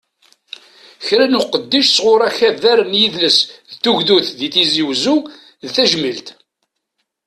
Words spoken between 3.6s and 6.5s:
d tugdut di tizi wezzu, d tajmilt.